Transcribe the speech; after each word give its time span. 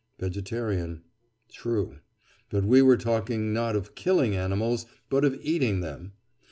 Vegetarian: 0.17 1.03
True; 1.47 1.99
but 2.49 2.65
we 2.65 2.81
were 2.81 2.97
talking 2.97 3.53
not 3.53 3.75
of 3.75 3.93
killing 3.93 4.35
animals 4.35 4.87
but 5.11 5.23
of 5.23 5.37
eating 5.43 5.81
them. 5.81 6.13